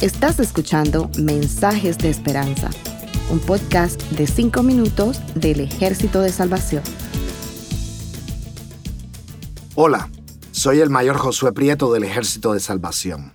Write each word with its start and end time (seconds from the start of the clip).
Estás 0.00 0.40
escuchando 0.40 1.10
Mensajes 1.18 1.98
de 1.98 2.08
Esperanza, 2.08 2.70
un 3.30 3.38
podcast 3.38 4.00
de 4.12 4.26
5 4.26 4.62
minutos 4.62 5.20
del 5.34 5.60
Ejército 5.60 6.22
de 6.22 6.32
Salvación. 6.32 6.82
Hola, 9.74 10.10
soy 10.52 10.80
el 10.80 10.88
mayor 10.88 11.16
Josué 11.16 11.52
Prieto 11.52 11.92
del 11.92 12.04
Ejército 12.04 12.54
de 12.54 12.60
Salvación. 12.60 13.34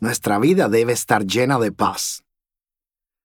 Nuestra 0.00 0.38
vida 0.38 0.68
debe 0.68 0.92
estar 0.92 1.26
llena 1.26 1.58
de 1.58 1.72
paz. 1.72 2.22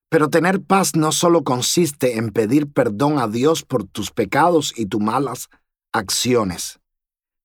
Pero 0.08 0.28
tener 0.28 0.60
paz 0.60 0.96
no 0.96 1.12
solo 1.12 1.44
consiste 1.44 2.16
en 2.16 2.30
pedir 2.30 2.72
perdón 2.72 3.18
a 3.18 3.28
Dios 3.28 3.62
por 3.62 3.84
tus 3.84 4.10
pecados 4.10 4.72
y 4.76 4.86
tus 4.86 5.00
malas 5.00 5.48
acciones, 5.92 6.80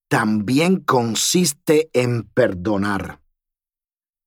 también 0.08 0.80
consiste 0.80 1.90
en 1.92 2.24
perdonar. 2.24 3.20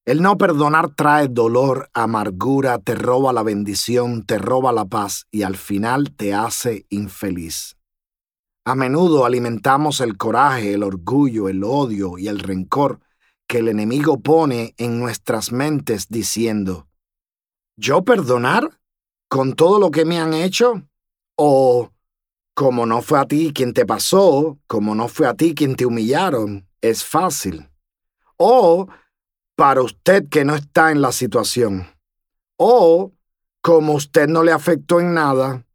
El 0.05 0.21
no 0.21 0.37
perdonar 0.37 0.95
trae 0.95 1.27
dolor, 1.27 1.89
amargura, 1.93 2.79
te 2.79 2.95
roba 2.95 3.33
la 3.33 3.43
bendición, 3.43 4.25
te 4.25 4.37
roba 4.37 4.71
la 4.71 4.85
paz 4.85 5.27
y 5.31 5.43
al 5.43 5.57
final 5.57 6.15
te 6.15 6.33
hace 6.33 6.85
infeliz. 6.89 7.77
A 8.65 8.75
menudo 8.75 9.25
alimentamos 9.25 9.99
el 9.99 10.17
coraje, 10.17 10.73
el 10.73 10.83
orgullo, 10.83 11.49
el 11.49 11.63
odio 11.63 12.17
y 12.17 12.27
el 12.29 12.39
rencor 12.39 13.01
que 13.47 13.59
el 13.59 13.69
enemigo 13.69 14.19
pone 14.19 14.75
en 14.77 14.99
nuestras 14.99 15.51
mentes 15.51 16.09
diciendo, 16.09 16.87
¿yo 17.77 18.03
perdonar 18.03 18.79
con 19.29 19.53
todo 19.53 19.79
lo 19.79 19.91
que 19.91 20.05
me 20.05 20.19
han 20.19 20.33
hecho? 20.33 20.83
¿O 21.37 21.91
como 22.57 22.87
no 22.87 23.03
fue 23.03 23.19
a 23.19 23.25
ti 23.25 23.53
quien 23.53 23.71
te 23.71 23.85
pasó, 23.85 24.57
como 24.65 24.95
no 24.95 25.09
fue 25.09 25.27
a 25.27 25.35
ti 25.35 25.53
quien 25.53 25.75
te 25.75 25.85
humillaron, 25.85 26.67
es 26.81 27.03
fácil? 27.03 27.69
¿O 28.35 28.87
para 29.55 29.83
usted 29.83 30.27
que 30.27 30.43
no 30.43 30.55
está 30.55 30.91
en 30.91 31.03
la 31.03 31.11
situación? 31.11 31.85
¿O 32.57 33.11
como 33.61 33.93
usted 33.93 34.27
no 34.27 34.41
le 34.41 34.53
afectó 34.53 34.99
en 34.99 35.13
nada 35.13 35.67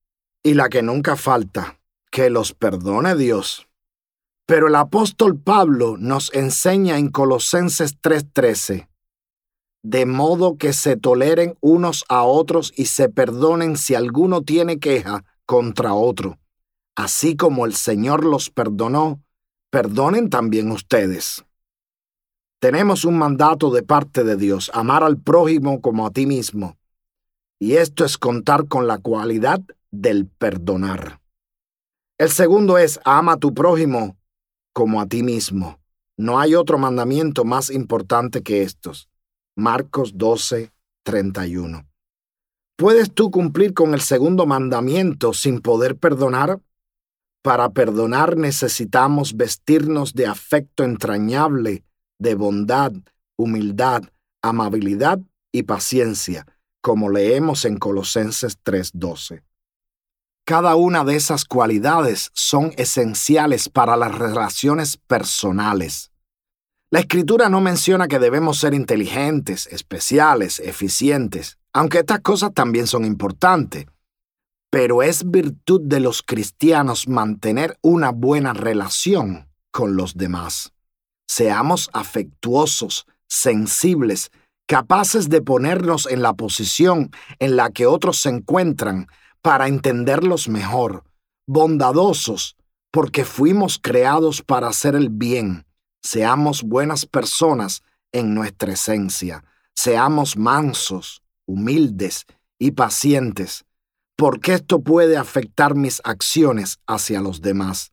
y 0.42 0.54
la 0.54 0.68
que 0.68 0.82
nunca 0.82 1.14
falta? 1.14 1.78
Que 2.10 2.30
los 2.30 2.52
perdone 2.52 3.14
Dios. 3.14 3.68
Pero 4.44 4.66
el 4.66 4.74
apóstol 4.74 5.38
Pablo 5.38 5.94
nos 5.96 6.34
enseña 6.34 6.98
en 6.98 7.10
Colosenses 7.10 8.00
3:13, 8.00 8.88
de 9.84 10.04
modo 10.04 10.56
que 10.58 10.72
se 10.72 10.96
toleren 10.96 11.56
unos 11.60 12.04
a 12.08 12.24
otros 12.24 12.72
y 12.74 12.86
se 12.86 13.08
perdonen 13.08 13.76
si 13.76 13.94
alguno 13.94 14.42
tiene 14.42 14.80
queja 14.80 15.24
contra 15.46 15.94
otro. 15.94 16.41
Así 16.96 17.36
como 17.36 17.64
el 17.66 17.74
Señor 17.74 18.24
los 18.24 18.50
perdonó, 18.50 19.22
perdonen 19.70 20.28
también 20.28 20.70
ustedes. 20.70 21.44
Tenemos 22.60 23.04
un 23.04 23.18
mandato 23.18 23.70
de 23.70 23.82
parte 23.82 24.22
de 24.22 24.36
Dios, 24.36 24.70
amar 24.74 25.02
al 25.02 25.18
prójimo 25.18 25.80
como 25.80 26.06
a 26.06 26.10
ti 26.10 26.26
mismo. 26.26 26.76
Y 27.58 27.74
esto 27.74 28.04
es 28.04 28.18
contar 28.18 28.68
con 28.68 28.86
la 28.86 28.98
cualidad 28.98 29.60
del 29.90 30.26
perdonar. 30.26 31.20
El 32.18 32.30
segundo 32.30 32.78
es 32.78 33.00
ama 33.04 33.32
a 33.32 33.36
tu 33.36 33.52
prójimo 33.54 34.16
como 34.72 35.00
a 35.00 35.06
ti 35.06 35.22
mismo. 35.22 35.80
No 36.16 36.38
hay 36.38 36.54
otro 36.54 36.78
mandamiento 36.78 37.44
más 37.44 37.70
importante 37.70 38.42
que 38.42 38.62
estos. 38.62 39.08
Marcos 39.56 40.12
12, 40.16 40.72
31. 41.04 41.86
¿Puedes 42.76 43.12
tú 43.12 43.30
cumplir 43.30 43.74
con 43.74 43.94
el 43.94 44.00
segundo 44.00 44.46
mandamiento 44.46 45.32
sin 45.32 45.60
poder 45.60 45.96
perdonar? 45.96 46.60
Para 47.42 47.70
perdonar 47.70 48.36
necesitamos 48.36 49.36
vestirnos 49.36 50.14
de 50.14 50.26
afecto 50.26 50.84
entrañable, 50.84 51.84
de 52.18 52.36
bondad, 52.36 52.92
humildad, 53.36 54.04
amabilidad 54.42 55.20
y 55.50 55.64
paciencia, 55.64 56.46
como 56.80 57.10
leemos 57.10 57.64
en 57.64 57.78
Colosenses 57.78 58.58
3:12. 58.62 59.42
Cada 60.44 60.76
una 60.76 61.04
de 61.04 61.16
esas 61.16 61.44
cualidades 61.44 62.30
son 62.32 62.72
esenciales 62.76 63.68
para 63.68 63.96
las 63.96 64.16
relaciones 64.16 64.96
personales. 64.96 66.12
La 66.90 67.00
escritura 67.00 67.48
no 67.48 67.60
menciona 67.60 68.06
que 68.06 68.18
debemos 68.18 68.58
ser 68.58 68.74
inteligentes, 68.74 69.66
especiales, 69.68 70.60
eficientes, 70.60 71.58
aunque 71.72 72.00
estas 72.00 72.20
cosas 72.20 72.52
también 72.52 72.86
son 72.86 73.04
importantes. 73.04 73.86
Pero 74.72 75.02
es 75.02 75.30
virtud 75.30 75.82
de 75.84 76.00
los 76.00 76.22
cristianos 76.22 77.06
mantener 77.06 77.78
una 77.82 78.10
buena 78.10 78.54
relación 78.54 79.50
con 79.70 79.96
los 79.96 80.16
demás. 80.16 80.72
Seamos 81.28 81.90
afectuosos, 81.92 83.06
sensibles, 83.28 84.30
capaces 84.66 85.28
de 85.28 85.42
ponernos 85.42 86.06
en 86.06 86.22
la 86.22 86.32
posición 86.32 87.10
en 87.38 87.56
la 87.56 87.68
que 87.68 87.84
otros 87.84 88.20
se 88.20 88.30
encuentran 88.30 89.08
para 89.42 89.68
entenderlos 89.68 90.48
mejor, 90.48 91.04
bondadosos, 91.46 92.56
porque 92.90 93.26
fuimos 93.26 93.78
creados 93.78 94.40
para 94.40 94.68
hacer 94.68 94.94
el 94.94 95.10
bien. 95.10 95.66
Seamos 96.02 96.62
buenas 96.62 97.04
personas 97.04 97.82
en 98.10 98.32
nuestra 98.34 98.72
esencia. 98.72 99.44
Seamos 99.74 100.38
mansos, 100.38 101.22
humildes 101.44 102.24
y 102.58 102.70
pacientes, 102.70 103.66
porque 104.16 104.54
esto 104.54 104.80
puede 104.82 105.16
afectar 105.16 105.74
mis 105.74 106.00
acciones 106.04 106.78
hacia 106.86 107.20
los 107.20 107.40
demás. 107.40 107.92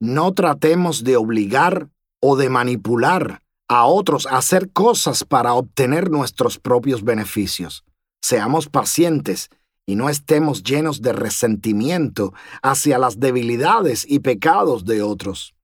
No 0.00 0.34
tratemos 0.34 1.04
de 1.04 1.16
obligar 1.16 1.88
o 2.20 2.36
de 2.36 2.48
manipular 2.48 3.42
a 3.68 3.86
otros 3.86 4.26
a 4.26 4.36
hacer 4.36 4.70
cosas 4.72 5.24
para 5.24 5.54
obtener 5.54 6.10
nuestros 6.10 6.58
propios 6.58 7.04
beneficios. 7.04 7.84
Seamos 8.20 8.68
pacientes 8.68 9.48
y 9.86 9.96
no 9.96 10.08
estemos 10.08 10.62
llenos 10.62 11.02
de 11.02 11.12
resentimiento 11.12 12.32
hacia 12.62 12.98
las 12.98 13.18
debilidades 13.18 14.04
y 14.08 14.20
pecados 14.20 14.84
de 14.84 15.02
otros. 15.02 15.54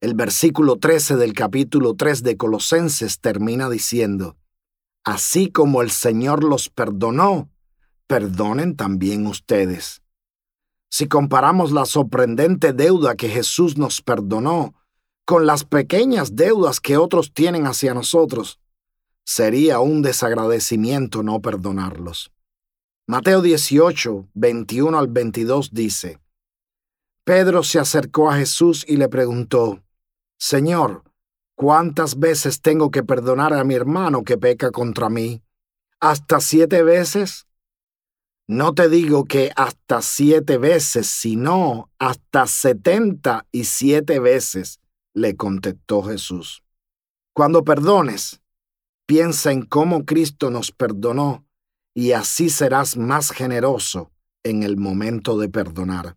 El 0.00 0.14
versículo 0.14 0.76
13 0.76 1.16
del 1.16 1.32
capítulo 1.32 1.94
3 1.94 2.22
de 2.22 2.36
Colosenses 2.36 3.18
termina 3.20 3.68
diciendo, 3.68 4.36
Así 5.04 5.50
como 5.50 5.82
el 5.82 5.90
Señor 5.90 6.44
los 6.44 6.68
perdonó, 6.68 7.48
perdonen 8.08 8.74
también 8.74 9.26
ustedes. 9.26 10.02
Si 10.90 11.06
comparamos 11.06 11.70
la 11.70 11.84
sorprendente 11.84 12.72
deuda 12.72 13.14
que 13.14 13.28
Jesús 13.28 13.76
nos 13.76 14.02
perdonó 14.02 14.74
con 15.26 15.46
las 15.46 15.64
pequeñas 15.64 16.34
deudas 16.34 16.80
que 16.80 16.96
otros 16.96 17.32
tienen 17.32 17.66
hacia 17.66 17.92
nosotros, 17.92 18.58
sería 19.24 19.78
un 19.80 20.00
desagradecimiento 20.00 21.22
no 21.22 21.40
perdonarlos. 21.40 22.32
Mateo 23.06 23.42
18, 23.42 24.28
21 24.32 24.98
al 24.98 25.08
22 25.08 25.70
dice, 25.72 26.18
Pedro 27.24 27.62
se 27.62 27.78
acercó 27.78 28.30
a 28.30 28.36
Jesús 28.36 28.86
y 28.88 28.96
le 28.96 29.10
preguntó, 29.10 29.82
Señor, 30.38 31.04
¿cuántas 31.54 32.18
veces 32.18 32.62
tengo 32.62 32.90
que 32.90 33.02
perdonar 33.02 33.52
a 33.52 33.64
mi 33.64 33.74
hermano 33.74 34.24
que 34.24 34.38
peca 34.38 34.70
contra 34.70 35.10
mí? 35.10 35.42
¿Hasta 36.00 36.40
siete 36.40 36.82
veces? 36.82 37.47
No 38.48 38.72
te 38.72 38.88
digo 38.88 39.26
que 39.26 39.52
hasta 39.56 40.00
siete 40.00 40.56
veces, 40.56 41.06
sino 41.06 41.90
hasta 41.98 42.46
setenta 42.46 43.46
y 43.52 43.64
siete 43.64 44.20
veces, 44.20 44.80
le 45.14 45.36
contestó 45.36 46.02
Jesús. 46.02 46.62
Cuando 47.34 47.62
perdones, 47.62 48.40
piensa 49.06 49.52
en 49.52 49.66
cómo 49.66 50.06
Cristo 50.06 50.50
nos 50.50 50.72
perdonó 50.72 51.44
y 51.94 52.12
así 52.12 52.48
serás 52.48 52.96
más 52.96 53.32
generoso 53.32 54.10
en 54.42 54.62
el 54.62 54.78
momento 54.78 55.36
de 55.36 55.50
perdonar. 55.50 56.16